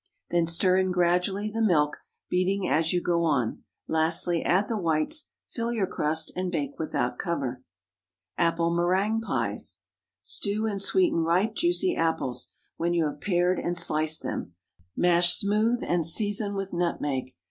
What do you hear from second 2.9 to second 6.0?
you go on; lastly add the whites; fill your